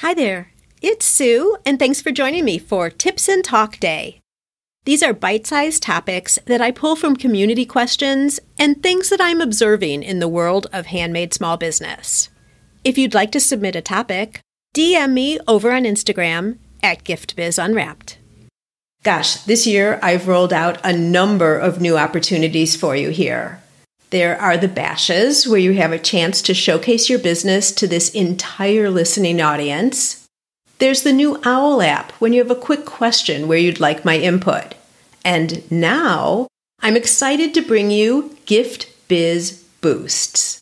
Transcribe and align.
Hi 0.00 0.14
there, 0.14 0.50
it's 0.80 1.04
Sue, 1.04 1.58
and 1.66 1.78
thanks 1.78 2.00
for 2.00 2.10
joining 2.10 2.46
me 2.46 2.58
for 2.58 2.88
Tips 2.88 3.28
and 3.28 3.44
Talk 3.44 3.78
Day. 3.78 4.18
These 4.86 5.02
are 5.02 5.12
bite 5.12 5.46
sized 5.46 5.82
topics 5.82 6.38
that 6.46 6.62
I 6.62 6.70
pull 6.70 6.96
from 6.96 7.16
community 7.16 7.66
questions 7.66 8.40
and 8.58 8.82
things 8.82 9.10
that 9.10 9.20
I'm 9.20 9.42
observing 9.42 10.02
in 10.02 10.18
the 10.18 10.26
world 10.26 10.68
of 10.72 10.86
handmade 10.86 11.34
small 11.34 11.58
business. 11.58 12.30
If 12.82 12.96
you'd 12.96 13.12
like 13.12 13.30
to 13.32 13.40
submit 13.40 13.76
a 13.76 13.82
topic, 13.82 14.40
DM 14.74 15.12
me 15.12 15.38
over 15.46 15.70
on 15.70 15.82
Instagram 15.82 16.56
at 16.82 17.04
GiftBizUnwrapped. 17.04 18.16
Gosh, 19.02 19.34
this 19.42 19.66
year 19.66 20.00
I've 20.02 20.28
rolled 20.28 20.54
out 20.54 20.82
a 20.82 20.96
number 20.96 21.58
of 21.58 21.82
new 21.82 21.98
opportunities 21.98 22.74
for 22.74 22.96
you 22.96 23.10
here. 23.10 23.60
There 24.10 24.40
are 24.40 24.56
the 24.56 24.68
bashes, 24.68 25.46
where 25.46 25.60
you 25.60 25.74
have 25.74 25.92
a 25.92 25.98
chance 25.98 26.42
to 26.42 26.54
showcase 26.54 27.08
your 27.08 27.20
business 27.20 27.70
to 27.72 27.86
this 27.86 28.10
entire 28.10 28.90
listening 28.90 29.40
audience. 29.40 30.26
There's 30.78 31.02
the 31.02 31.12
new 31.12 31.40
OWL 31.44 31.80
app, 31.80 32.10
when 32.12 32.32
you 32.32 32.40
have 32.42 32.50
a 32.50 32.56
quick 32.56 32.84
question 32.84 33.46
where 33.46 33.58
you'd 33.58 33.78
like 33.78 34.04
my 34.04 34.18
input. 34.18 34.74
And 35.24 35.70
now, 35.70 36.48
I'm 36.80 36.96
excited 36.96 37.54
to 37.54 37.62
bring 37.62 37.92
you 37.92 38.36
Gift 38.46 38.88
Biz 39.06 39.62
Boosts. 39.80 40.60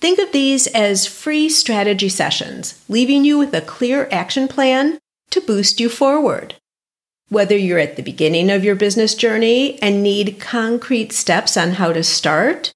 Think 0.00 0.18
of 0.18 0.32
these 0.32 0.66
as 0.68 1.06
free 1.06 1.48
strategy 1.50 2.08
sessions, 2.08 2.82
leaving 2.88 3.24
you 3.24 3.36
with 3.36 3.52
a 3.52 3.60
clear 3.60 4.08
action 4.10 4.48
plan 4.48 4.98
to 5.30 5.40
boost 5.42 5.78
you 5.78 5.90
forward. 5.90 6.54
Whether 7.28 7.56
you're 7.56 7.80
at 7.80 7.96
the 7.96 8.02
beginning 8.02 8.50
of 8.50 8.64
your 8.64 8.76
business 8.76 9.14
journey 9.14 9.78
and 9.82 10.02
need 10.02 10.40
concrete 10.40 11.12
steps 11.12 11.56
on 11.58 11.72
how 11.72 11.92
to 11.92 12.02
start, 12.02 12.72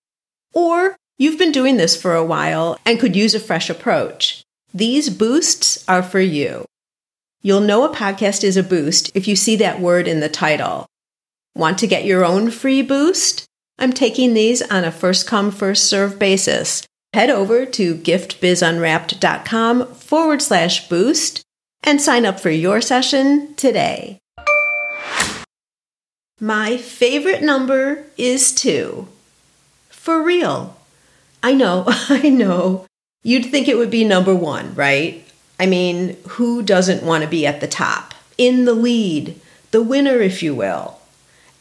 or 0.52 0.96
you've 1.18 1.38
been 1.38 1.52
doing 1.52 1.76
this 1.76 2.00
for 2.00 2.14
a 2.14 2.24
while 2.24 2.78
and 2.84 3.00
could 3.00 3.16
use 3.16 3.34
a 3.34 3.40
fresh 3.40 3.70
approach. 3.70 4.42
These 4.74 5.10
boosts 5.10 5.84
are 5.88 6.02
for 6.02 6.20
you. 6.20 6.64
You'll 7.42 7.60
know 7.60 7.84
a 7.84 7.94
podcast 7.94 8.44
is 8.44 8.56
a 8.56 8.62
boost 8.62 9.10
if 9.14 9.26
you 9.26 9.36
see 9.36 9.56
that 9.56 9.80
word 9.80 10.06
in 10.06 10.20
the 10.20 10.28
title. 10.28 10.86
Want 11.54 11.78
to 11.78 11.86
get 11.86 12.04
your 12.04 12.24
own 12.24 12.50
free 12.50 12.82
boost? 12.82 13.46
I'm 13.78 13.92
taking 13.92 14.32
these 14.32 14.62
on 14.62 14.84
a 14.84 14.92
first 14.92 15.26
come, 15.26 15.50
first 15.50 15.84
serve 15.84 16.18
basis. 16.18 16.86
Head 17.12 17.30
over 17.30 17.66
to 17.66 17.94
giftbizunwrapped.com 17.96 19.94
forward 19.94 20.40
slash 20.40 20.88
boost 20.88 21.42
and 21.82 22.00
sign 22.00 22.24
up 22.24 22.40
for 22.40 22.50
your 22.50 22.80
session 22.80 23.54
today. 23.56 24.18
My 26.40 26.76
favorite 26.76 27.42
number 27.42 28.04
is 28.16 28.52
two. 28.52 29.08
For 30.02 30.20
real. 30.20 30.76
I 31.44 31.54
know, 31.54 31.84
I 32.08 32.28
know. 32.28 32.86
You'd 33.22 33.46
think 33.46 33.68
it 33.68 33.76
would 33.76 33.88
be 33.88 34.04
number 34.04 34.34
one, 34.34 34.74
right? 34.74 35.24
I 35.60 35.66
mean, 35.66 36.16
who 36.30 36.60
doesn't 36.60 37.04
want 37.04 37.22
to 37.22 37.30
be 37.30 37.46
at 37.46 37.60
the 37.60 37.68
top, 37.68 38.12
in 38.36 38.64
the 38.64 38.74
lead, 38.74 39.40
the 39.70 39.80
winner, 39.80 40.20
if 40.20 40.42
you 40.42 40.56
will? 40.56 40.98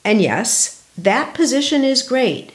And 0.04 0.24
yes, 0.24 0.84
that 0.98 1.36
position 1.36 1.84
is 1.84 2.02
great. 2.02 2.54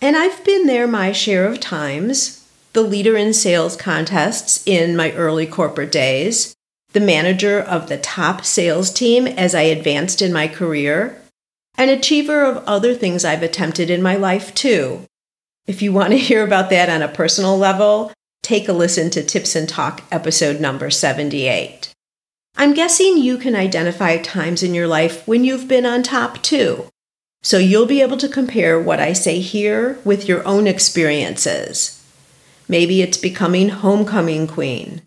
And 0.00 0.16
I've 0.16 0.44
been 0.44 0.66
there 0.66 0.88
my 0.88 1.12
share 1.12 1.46
of 1.46 1.60
times 1.60 2.44
the 2.72 2.82
leader 2.82 3.16
in 3.16 3.32
sales 3.32 3.76
contests 3.76 4.60
in 4.66 4.96
my 4.96 5.12
early 5.12 5.46
corporate 5.46 5.92
days, 5.92 6.52
the 6.94 7.00
manager 7.00 7.60
of 7.60 7.88
the 7.88 7.98
top 7.98 8.44
sales 8.44 8.90
team 8.90 9.28
as 9.28 9.54
I 9.54 9.62
advanced 9.62 10.20
in 10.20 10.32
my 10.32 10.48
career, 10.48 11.22
an 11.78 11.90
achiever 11.90 12.42
of 12.42 12.64
other 12.66 12.92
things 12.92 13.24
I've 13.24 13.44
attempted 13.44 13.88
in 13.88 14.02
my 14.02 14.16
life 14.16 14.52
too, 14.52 15.06
if 15.66 15.82
you 15.82 15.92
want 15.92 16.10
to 16.10 16.18
hear 16.28 16.44
about 16.44 16.70
that 16.70 16.88
on 16.88 17.02
a 17.02 17.08
personal 17.08 17.56
level, 17.56 18.12
take 18.42 18.68
a 18.68 18.72
listen 18.72 19.10
to 19.10 19.22
Tips 19.22 19.54
and 19.54 19.68
Talk 19.68 20.02
episode 20.10 20.60
number 20.60 20.90
78. 20.90 21.92
I'm 22.56 22.74
guessing 22.74 23.16
you 23.16 23.38
can 23.38 23.56
identify 23.56 24.18
times 24.18 24.62
in 24.62 24.74
your 24.74 24.86
life 24.86 25.26
when 25.26 25.42
you've 25.44 25.68
been 25.68 25.86
on 25.86 26.02
top 26.02 26.42
too. 26.42 26.88
So 27.42 27.58
you'll 27.58 27.86
be 27.86 28.02
able 28.02 28.18
to 28.18 28.28
compare 28.28 28.78
what 28.78 29.00
I 29.00 29.14
say 29.14 29.40
here 29.40 29.98
with 30.04 30.28
your 30.28 30.46
own 30.46 30.66
experiences. 30.66 31.98
Maybe 32.68 33.02
it's 33.02 33.16
becoming 33.16 33.70
homecoming 33.70 34.46
queen, 34.46 35.02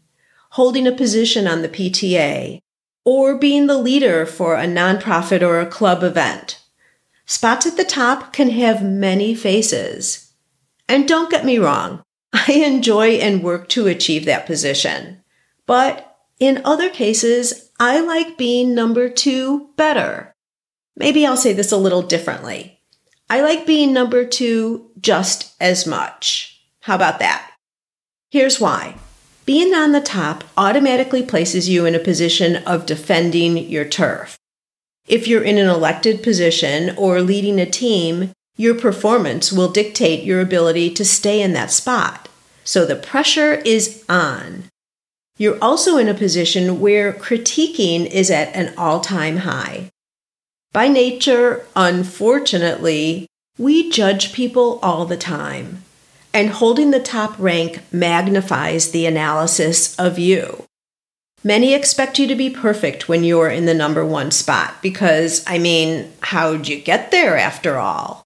holding 0.51 0.85
a 0.87 0.91
position 0.91 1.47
on 1.47 1.61
the 1.61 1.69
PTA, 1.69 2.59
or 3.05 3.37
being 3.37 3.67
the 3.67 3.77
leader 3.77 4.25
for 4.25 4.55
a 4.55 4.65
nonprofit 4.65 5.41
or 5.41 5.59
a 5.59 5.65
club 5.65 6.03
event. 6.03 6.61
Spots 7.25 7.65
at 7.65 7.77
the 7.77 7.85
top 7.85 8.33
can 8.33 8.49
have 8.49 8.83
many 8.83 9.33
faces. 9.33 10.24
And 10.87 11.07
don't 11.07 11.31
get 11.31 11.45
me 11.45 11.57
wrong, 11.57 12.03
I 12.33 12.51
enjoy 12.51 13.11
and 13.11 13.43
work 13.43 13.69
to 13.69 13.87
achieve 13.87 14.25
that 14.25 14.45
position. 14.45 15.23
But 15.65 16.17
in 16.39 16.61
other 16.65 16.89
cases, 16.89 17.71
I 17.79 17.99
like 18.01 18.37
being 18.37 18.75
number 18.75 19.09
two 19.09 19.69
better. 19.77 20.33
Maybe 20.95 21.25
I'll 21.25 21.37
say 21.37 21.53
this 21.53 21.71
a 21.71 21.77
little 21.77 22.01
differently. 22.01 22.81
I 23.29 23.41
like 23.41 23.65
being 23.65 23.93
number 23.93 24.25
two 24.25 24.91
just 24.99 25.55
as 25.59 25.87
much. 25.87 26.61
How 26.81 26.95
about 26.95 27.19
that? 27.19 27.51
Here's 28.29 28.59
why. 28.59 28.95
Being 29.45 29.73
on 29.73 29.91
the 29.91 30.01
top 30.01 30.43
automatically 30.57 31.23
places 31.23 31.69
you 31.69 31.85
in 31.85 31.95
a 31.95 31.99
position 31.99 32.57
of 32.63 32.85
defending 32.85 33.57
your 33.57 33.85
turf. 33.85 34.37
If 35.07 35.27
you're 35.27 35.43
in 35.43 35.57
an 35.57 35.67
elected 35.67 36.23
position 36.23 36.95
or 36.97 37.21
leading 37.21 37.59
a 37.59 37.65
team, 37.65 38.31
your 38.57 38.75
performance 38.75 39.51
will 39.51 39.69
dictate 39.69 40.23
your 40.23 40.41
ability 40.41 40.89
to 40.91 41.05
stay 41.05 41.41
in 41.41 41.53
that 41.53 41.71
spot. 41.71 42.29
So 42.63 42.85
the 42.85 42.95
pressure 42.95 43.55
is 43.65 44.03
on. 44.07 44.65
You're 45.37 45.61
also 45.61 45.97
in 45.97 46.07
a 46.07 46.13
position 46.13 46.79
where 46.79 47.11
critiquing 47.11 48.05
is 48.05 48.31
at 48.31 48.55
an 48.55 48.73
all 48.77 49.01
time 49.01 49.37
high. 49.37 49.91
By 50.71 50.87
nature, 50.87 51.65
unfortunately, 51.75 53.27
we 53.57 53.89
judge 53.89 54.33
people 54.33 54.79
all 54.81 55.05
the 55.05 55.15
time, 55.17 55.83
and 56.33 56.49
holding 56.49 56.91
the 56.91 56.99
top 56.99 57.35
rank 57.39 57.81
magnifies 57.91 58.91
the 58.91 59.05
analysis 59.05 59.97
of 59.97 60.19
you. 60.19 60.65
Many 61.43 61.73
expect 61.73 62.17
you 62.17 62.27
to 62.27 62.35
be 62.35 62.49
perfect 62.49 63.07
when 63.07 63.23
you're 63.23 63.49
in 63.49 63.65
the 63.65 63.73
number 63.73 64.03
one 64.05 64.31
spot 64.31 64.81
because, 64.81 65.43
I 65.45 65.59
mean, 65.59 66.11
how'd 66.21 66.67
you 66.67 66.81
get 66.81 67.11
there 67.11 67.37
after 67.37 67.77
all? 67.77 68.24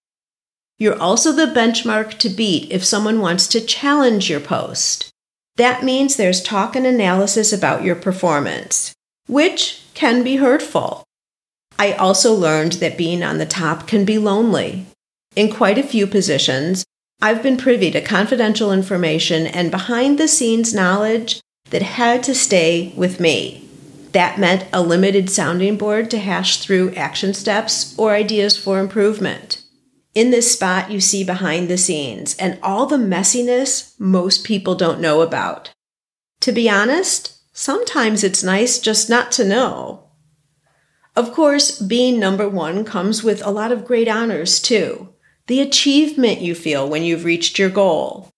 You're 0.80 1.00
also 1.00 1.34
the 1.34 1.46
benchmark 1.46 2.18
to 2.20 2.30
beat 2.30 2.72
if 2.72 2.86
someone 2.86 3.20
wants 3.20 3.48
to 3.50 3.60
challenge 3.60 4.30
your 4.30 4.40
post. 4.40 5.12
That 5.58 5.84
means 5.84 6.16
there's 6.16 6.42
talk 6.42 6.74
and 6.74 6.86
analysis 6.86 7.52
about 7.52 7.84
your 7.84 7.96
performance, 7.96 8.94
which 9.28 9.84
can 9.94 10.24
be 10.24 10.38
hurtful. 10.38 11.04
I 11.78 11.92
also 11.94 12.34
learned 12.34 12.74
that 12.74 12.98
being 12.98 13.24
on 13.24 13.40
the 13.40 13.46
top 13.46 13.88
can 13.88 14.06
be 14.06 14.18
lonely. 14.18 14.86
In 15.36 15.52
quite 15.52 15.78
a 15.78 15.84
few 15.84 16.08
positions, 16.08 16.86
I've 17.22 17.44
been 17.44 17.58
privy 17.58 17.92
to 17.92 18.00
confidential 18.02 18.72
information 18.72 19.48
and 19.48 19.70
behind 19.70 20.18
the 20.18 20.30
scenes 20.30 20.74
knowledge 20.74 21.42
that 21.72 21.82
had 21.82 22.24
to 22.24 22.34
stay 22.34 22.94
with 22.96 23.20
me. 23.20 23.68
That 24.14 24.40
meant 24.40 24.66
a 24.72 24.82
limited 24.82 25.30
sounding 25.30 25.78
board 25.78 26.10
to 26.12 26.20
hash 26.20 26.58
through 26.58 26.96
action 26.96 27.34
steps 27.34 27.94
or 27.98 28.14
ideas 28.14 28.58
for 28.58 28.80
improvement. 28.80 29.59
In 30.16 30.32
this 30.32 30.52
spot, 30.52 30.92
you 30.92 31.00
see 31.00 31.24
behind 31.24 31.70
the 31.70 31.78
scenes 31.78 32.36
and 32.38 32.60
all 32.64 32.86
the 32.86 32.98
messiness 32.98 33.94
most 34.00 34.44
people 34.44 34.76
don't 34.76 35.00
know 35.00 35.22
about. 35.22 35.72
To 36.42 36.52
be 36.52 36.70
honest, 36.70 37.38
sometimes 37.54 38.24
it's 38.24 38.44
nice 38.44 38.80
just 38.80 39.10
not 39.10 39.32
to 39.34 39.46
know. 39.46 40.10
Of 41.16 41.34
course, 41.34 41.80
being 41.80 42.20
number 42.20 42.48
one 42.48 42.86
comes 42.86 43.24
with 43.24 43.46
a 43.46 43.52
lot 43.52 43.72
of 43.72 43.86
great 43.86 44.08
honors 44.08 44.62
too. 44.62 45.10
The 45.48 45.62
achievement 45.62 46.42
you 46.42 46.56
feel 46.56 46.88
when 46.88 47.04
you've 47.04 47.26
reached 47.26 47.60
your 47.60 47.70
goal. 47.70 48.30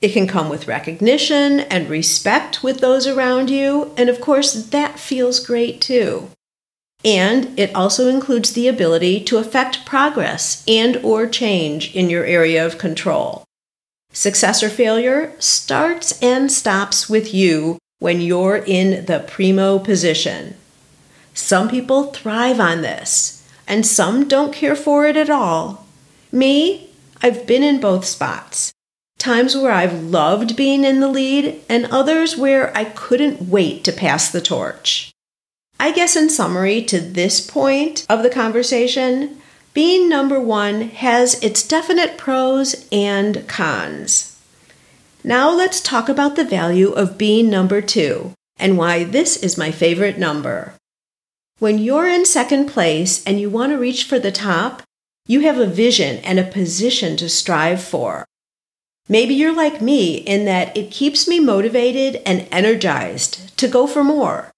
It 0.00 0.12
can 0.12 0.26
come 0.26 0.48
with 0.48 0.68
recognition 0.68 1.60
and 1.60 1.90
respect 1.90 2.62
with 2.62 2.80
those 2.80 3.06
around 3.06 3.50
you, 3.50 3.92
and 3.96 4.08
of 4.08 4.20
course, 4.20 4.52
that 4.52 4.98
feels 4.98 5.40
great 5.40 5.80
too. 5.80 6.30
And 7.04 7.58
it 7.58 7.74
also 7.74 8.08
includes 8.08 8.52
the 8.52 8.68
ability 8.68 9.24
to 9.24 9.38
affect 9.38 9.86
progress 9.86 10.62
and 10.68 10.96
or 10.98 11.26
change 11.26 11.94
in 11.94 12.10
your 12.10 12.24
area 12.24 12.64
of 12.64 12.78
control. 12.78 13.44
Success 14.12 14.62
or 14.62 14.68
failure 14.68 15.32
starts 15.38 16.20
and 16.22 16.50
stops 16.50 17.08
with 17.08 17.32
you 17.32 17.78
when 18.00 18.20
you're 18.20 18.56
in 18.56 19.06
the 19.06 19.20
primo 19.20 19.78
position. 19.78 20.56
Some 21.32 21.68
people 21.68 22.12
thrive 22.12 22.58
on 22.58 22.82
this, 22.82 23.48
and 23.68 23.86
some 23.86 24.26
don't 24.26 24.52
care 24.52 24.74
for 24.74 25.06
it 25.06 25.16
at 25.16 25.30
all. 25.30 25.86
Me, 26.32 26.90
I've 27.22 27.46
been 27.46 27.62
in 27.62 27.80
both 27.80 28.04
spots. 28.04 28.72
Times 29.18 29.56
where 29.56 29.72
I've 29.72 30.02
loved 30.02 30.56
being 30.56 30.84
in 30.84 31.00
the 31.00 31.08
lead, 31.08 31.62
and 31.68 31.86
others 31.86 32.36
where 32.36 32.76
I 32.76 32.84
couldn't 32.84 33.48
wait 33.48 33.84
to 33.84 33.92
pass 33.92 34.30
the 34.30 34.40
torch. 34.40 35.12
I 35.80 35.92
guess, 35.92 36.14
in 36.14 36.28
summary, 36.28 36.82
to 36.84 37.00
this 37.00 37.40
point 37.40 38.04
of 38.10 38.22
the 38.22 38.28
conversation, 38.28 39.40
being 39.72 40.10
number 40.10 40.38
one 40.38 40.82
has 40.90 41.42
its 41.42 41.66
definite 41.66 42.18
pros 42.18 42.86
and 42.92 43.48
cons. 43.48 44.38
Now 45.24 45.50
let's 45.50 45.80
talk 45.80 46.10
about 46.10 46.36
the 46.36 46.44
value 46.44 46.90
of 46.90 47.16
being 47.16 47.48
number 47.48 47.80
two 47.80 48.34
and 48.58 48.76
why 48.76 49.04
this 49.04 49.38
is 49.38 49.56
my 49.56 49.70
favorite 49.70 50.18
number. 50.18 50.74
When 51.60 51.78
you're 51.78 52.06
in 52.06 52.26
second 52.26 52.66
place 52.66 53.24
and 53.24 53.40
you 53.40 53.48
want 53.48 53.72
to 53.72 53.78
reach 53.78 54.04
for 54.04 54.18
the 54.18 54.30
top, 54.30 54.82
you 55.26 55.40
have 55.40 55.56
a 55.56 55.66
vision 55.66 56.18
and 56.18 56.38
a 56.38 56.44
position 56.44 57.16
to 57.16 57.28
strive 57.30 57.82
for. 57.82 58.26
Maybe 59.08 59.32
you're 59.32 59.56
like 59.56 59.80
me 59.80 60.16
in 60.16 60.44
that 60.44 60.76
it 60.76 60.90
keeps 60.90 61.26
me 61.26 61.40
motivated 61.40 62.20
and 62.26 62.46
energized 62.52 63.56
to 63.56 63.66
go 63.66 63.86
for 63.86 64.04
more. 64.04 64.50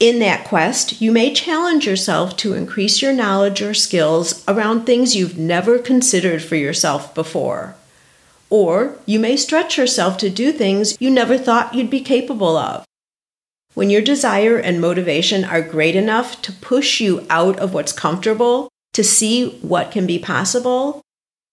In 0.00 0.18
that 0.20 0.44
quest, 0.46 1.02
you 1.02 1.12
may 1.12 1.34
challenge 1.34 1.86
yourself 1.86 2.34
to 2.38 2.54
increase 2.54 3.02
your 3.02 3.12
knowledge 3.12 3.60
or 3.60 3.74
skills 3.74 4.42
around 4.48 4.86
things 4.86 5.14
you've 5.14 5.36
never 5.36 5.78
considered 5.78 6.42
for 6.42 6.56
yourself 6.56 7.14
before. 7.14 7.74
Or 8.48 8.96
you 9.04 9.20
may 9.20 9.36
stretch 9.36 9.76
yourself 9.76 10.16
to 10.18 10.30
do 10.30 10.52
things 10.52 10.96
you 10.98 11.10
never 11.10 11.36
thought 11.36 11.74
you'd 11.74 11.90
be 11.90 12.00
capable 12.00 12.56
of. 12.56 12.86
When 13.74 13.90
your 13.90 14.00
desire 14.00 14.56
and 14.56 14.80
motivation 14.80 15.44
are 15.44 15.60
great 15.60 15.94
enough 15.94 16.40
to 16.42 16.52
push 16.52 17.02
you 17.02 17.26
out 17.28 17.58
of 17.58 17.74
what's 17.74 17.92
comfortable 17.92 18.70
to 18.94 19.04
see 19.04 19.58
what 19.60 19.92
can 19.92 20.06
be 20.06 20.18
possible, 20.18 21.02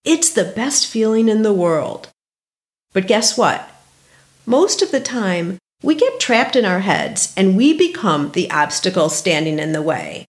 it's 0.05 0.29
the 0.29 0.45
best 0.45 0.87
feeling 0.87 1.27
in 1.27 1.41
the 1.41 1.53
world. 1.53 2.07
But 2.93 3.07
guess 3.07 3.37
what? 3.37 3.69
Most 4.45 4.81
of 4.81 4.91
the 4.91 5.01
time, 5.01 5.57
we 5.83 5.95
get 5.95 6.19
trapped 6.19 6.55
in 6.55 6.65
our 6.65 6.79
heads 6.79 7.33
and 7.37 7.55
we 7.55 7.73
become 7.73 8.31
the 8.31 8.49
obstacle 8.49 9.09
standing 9.09 9.59
in 9.59 9.73
the 9.73 9.81
way. 9.81 10.25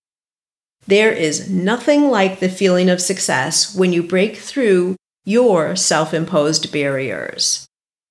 There 0.86 1.12
is 1.12 1.50
nothing 1.50 2.10
like 2.10 2.40
the 2.40 2.48
feeling 2.48 2.88
of 2.88 3.00
success 3.00 3.74
when 3.74 3.92
you 3.92 4.02
break 4.02 4.36
through 4.36 4.96
your 5.24 5.76
self 5.76 6.14
imposed 6.14 6.72
barriers. 6.72 7.66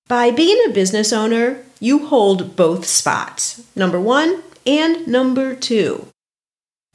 By 0.07 0.31
being 0.31 0.57
a 0.65 0.73
business 0.73 1.11
owner, 1.11 1.63
you 1.79 2.07
hold 2.07 2.55
both 2.55 2.85
spots 2.85 3.63
number 3.75 3.99
one 3.99 4.43
and 4.65 5.07
number 5.07 5.55
two. 5.55 6.07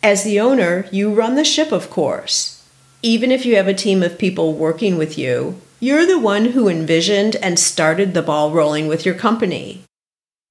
As 0.02 0.24
the 0.24 0.40
owner, 0.40 0.86
you 0.90 1.12
run 1.12 1.36
the 1.36 1.44
ship, 1.44 1.72
of 1.72 1.90
course. 1.90 2.64
Even 3.02 3.30
if 3.30 3.44
you 3.44 3.56
have 3.56 3.68
a 3.68 3.74
team 3.74 4.02
of 4.02 4.18
people 4.18 4.54
working 4.54 4.96
with 4.96 5.18
you, 5.18 5.60
you're 5.80 6.06
the 6.06 6.18
one 6.18 6.46
who 6.46 6.68
envisioned 6.68 7.36
and 7.36 7.58
started 7.58 8.14
the 8.14 8.22
ball 8.22 8.52
rolling 8.52 8.86
with 8.86 9.04
your 9.04 9.14
company. 9.14 9.82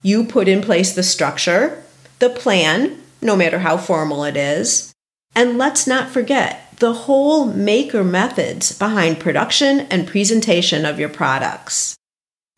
You 0.02 0.26
put 0.26 0.48
in 0.48 0.62
place 0.62 0.94
the 0.94 1.04
structure, 1.04 1.84
the 2.20 2.30
plan, 2.30 3.02
no 3.22 3.36
matter 3.36 3.60
how 3.60 3.78
formal 3.78 4.24
it 4.24 4.36
is, 4.36 4.94
and 5.36 5.58
let's 5.58 5.86
not 5.86 6.10
forget 6.10 6.76
the 6.78 6.94
whole 6.94 7.46
maker 7.46 8.04
methods 8.04 8.78
behind 8.78 9.20
production 9.20 9.82
and 9.82 10.08
presentation 10.08 10.84
of 10.86 11.00
your 11.00 11.10
products. 11.10 11.96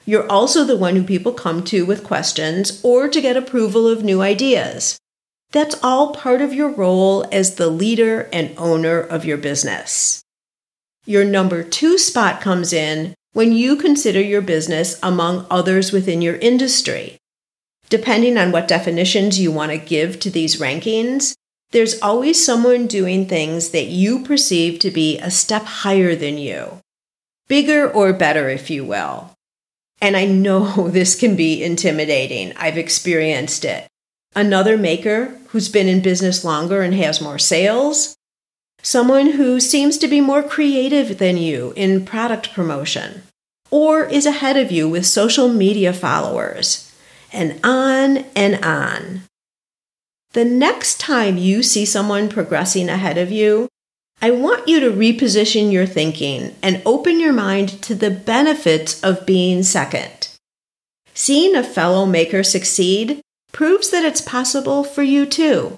You're 0.06 0.30
also 0.32 0.64
the 0.64 0.78
one 0.78 0.96
who 0.96 1.04
people 1.04 1.34
come 1.34 1.64
to 1.66 1.86
with 1.86 2.04
questions 2.04 2.80
or 2.84 3.10
to 3.10 3.22
get 3.22 3.36
approval 3.36 3.88
of 3.88 4.04
new 4.04 4.22
ideas. 4.22 4.98
That's 5.52 5.82
all 5.84 6.14
part 6.14 6.42
of 6.42 6.54
your 6.54 6.70
role 6.70 7.26
as 7.32 7.56
the 7.56 7.68
leader 7.68 8.30
and 8.34 8.54
owner 8.58 9.00
of 9.00 9.26
your 9.26 9.38
business. 9.38 10.24
Your 11.06 11.26
number 11.26 11.64
two 11.64 11.98
spot 11.98 12.40
comes 12.40 12.72
in 12.72 13.14
when 13.34 13.52
you 13.52 13.76
consider 13.76 14.22
your 14.22 14.42
business 14.42 14.98
among 15.04 15.46
others 15.50 15.92
within 15.92 16.22
your 16.22 16.36
industry. 16.36 17.18
Depending 17.90 18.38
on 18.38 18.52
what 18.52 18.68
definitions 18.68 19.40
you 19.40 19.52
want 19.52 19.72
to 19.72 19.78
give 19.78 20.20
to 20.22 20.30
these 20.30 20.60
rankings, 20.60 21.36
there's 21.72 22.00
always 22.02 22.44
someone 22.44 22.86
doing 22.86 23.26
things 23.26 23.70
that 23.70 23.88
you 23.88 24.24
perceive 24.24 24.80
to 24.80 24.92
be 24.92 25.18
a 25.20 25.32
step 25.32 25.64
higher 25.64 26.16
than 26.16 26.38
you. 26.38 26.80
Bigger 27.48 27.90
or 27.90 28.14
better, 28.14 28.48
if 28.48 28.70
you 28.70 28.86
will. 28.86 29.32
And 30.00 30.16
I 30.16 30.26
know 30.26 30.88
this 30.90 31.16
can 31.16 31.36
be 31.36 31.64
intimidating. 31.64 32.54
I've 32.58 32.78
experienced 32.78 33.66
it. 33.66 33.88
Another 34.36 34.78
maker 34.78 35.38
who's 35.50 35.70
been 35.70 35.88
in 35.88 36.02
business 36.02 36.44
longer 36.44 36.82
and 36.82 36.94
has 36.94 37.22
more 37.22 37.40
sales. 37.40 38.16
Someone 38.82 39.32
who 39.32 39.60
seems 39.60 39.98
to 39.98 40.08
be 40.08 40.22
more 40.22 40.44
creative 40.44 41.18
than 41.18 41.38
you 41.38 41.74
in 41.76 42.06
product 42.06 42.54
promotion. 42.54 43.24
Or 43.72 44.04
is 44.04 44.26
ahead 44.26 44.58
of 44.58 44.72
you 44.72 44.88
with 44.90 45.06
social 45.08 45.48
media 45.48 45.94
followers. 45.94 46.93
And 47.34 47.60
on 47.64 48.26
and 48.36 48.64
on. 48.64 49.24
The 50.32 50.46
next 50.46 51.00
time 51.00 51.38
you 51.38 51.62
see 51.64 51.86
someone 51.86 52.30
progressing 52.30 52.90
ahead 52.90 53.18
of 53.18 53.32
you, 53.32 53.68
I 54.22 54.32
want 54.32 54.68
you 54.68 54.80
to 54.80 54.92
reposition 54.92 55.72
your 55.72 55.86
thinking 55.86 56.56
and 56.62 56.82
open 56.86 57.20
your 57.20 57.34
mind 57.34 57.82
to 57.84 57.96
the 57.96 58.10
benefits 58.10 59.04
of 59.04 59.26
being 59.26 59.64
second. 59.64 60.30
Seeing 61.14 61.56
a 61.56 61.64
fellow 61.64 62.06
maker 62.06 62.44
succeed 62.44 63.22
proves 63.52 63.90
that 63.90 64.06
it's 64.06 64.22
possible 64.22 64.84
for 64.84 65.04
you 65.04 65.26
too. 65.26 65.78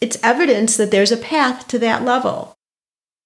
It's 0.00 0.18
evidence 0.22 0.76
that 0.76 0.90
there's 0.90 1.12
a 1.12 1.16
path 1.16 1.68
to 1.68 1.78
that 1.78 2.04
level. 2.04 2.54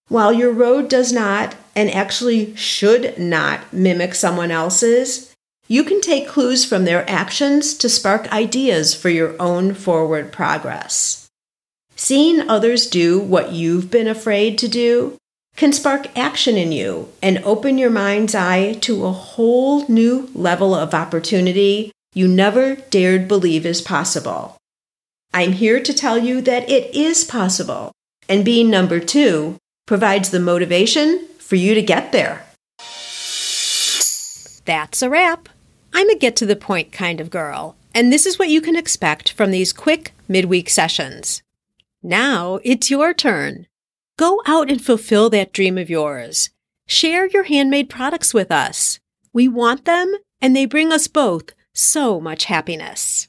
While 0.08 0.32
your 0.32 0.52
road 0.52 0.88
does 0.88 1.12
not, 1.12 1.56
and 1.75 1.90
actually 1.90 2.55
should 2.56 3.19
not, 3.19 3.72
mimic 3.72 4.14
someone 4.14 4.50
else's, 4.50 5.30
you 5.70 5.84
can 5.84 6.00
take 6.00 6.26
clues 6.26 6.64
from 6.64 6.84
their 6.84 7.08
actions 7.08 7.75
to 7.75 7.88
spark 7.88 8.31
ideas 8.32 8.93
for 8.93 9.08
your 9.08 9.40
own 9.40 9.72
forward 9.72 10.32
progress. 10.32 11.28
Seeing 11.94 12.50
others 12.50 12.88
do 12.88 13.20
what 13.20 13.52
you've 13.52 13.88
been 13.88 14.08
afraid 14.08 14.58
to 14.58 14.67
do 14.67 15.17
can 15.55 15.72
spark 15.72 16.08
action 16.19 16.56
in 16.56 16.72
you 16.72 17.08
and 17.22 17.38
open 17.44 17.78
your 17.78 17.88
mind's 17.88 18.34
eye 18.34 18.72
to 18.81 19.05
a 19.06 19.12
whole 19.12 19.87
new 19.87 20.28
level 20.34 20.75
of 20.75 20.93
opportunity 20.93 21.93
you 22.14 22.26
never 22.26 22.75
dared 22.75 23.28
believe 23.28 23.64
is 23.64 23.81
possible. 23.81 24.56
I'm 25.32 25.52
here 25.52 25.81
to 25.81 25.94
tell 25.94 26.19
you 26.19 26.40
that 26.40 26.69
it 26.69 26.93
is 26.96 27.22
possible, 27.22 27.93
and 28.28 28.44
being 28.44 28.70
number 28.70 28.99
two 28.99 29.56
provides 29.87 30.31
the 30.31 30.40
motivation 30.40 31.28
for 31.38 31.55
you 31.55 31.76
to 31.76 31.82
get 31.82 32.11
there. 32.11 32.44
That's 34.64 35.02
a 35.02 35.08
wrap. 35.08 35.49
I'm 35.93 36.09
a 36.09 36.17
get 36.17 36.37
to 36.37 36.47
the 36.47 36.57
point 36.57 36.93
kind 36.93 37.21
of 37.21 37.31
girl, 37.31 37.77
and 37.95 38.13
this 38.13 38.27
is 38.27 38.39
what 38.39 38.49
you 38.49 38.61
can 38.61 38.77
expect 38.77 39.33
from 39.33 39.51
these 39.51 39.73
quick 39.73 40.13
midweek 40.29 40.71
sessions. 40.71 41.43
Now 42.03 42.61
it's 42.65 42.91
your 42.91 43.13
turn. 43.13 43.67
Go 44.17 44.43
out 44.47 44.71
and 44.71 44.85
fulfill 44.85 45.31
that 45.31 45.53
dream 45.53 45.79
of 45.79 45.91
yours. 45.91 46.51
Share 46.87 47.27
your 47.27 47.45
handmade 47.45 47.89
products 47.89 48.35
with 48.35 48.51
us. 48.51 49.01
We 49.33 49.49
want 49.49 49.85
them, 49.85 50.15
and 50.41 50.55
they 50.55 50.67
bring 50.67 50.93
us 50.93 51.07
both 51.07 51.53
so 51.73 52.20
much 52.20 52.44
happiness. 52.44 53.29